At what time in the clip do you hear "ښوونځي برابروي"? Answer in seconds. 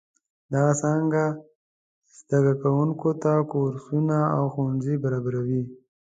4.53-5.63